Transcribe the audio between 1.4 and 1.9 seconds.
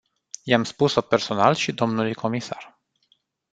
și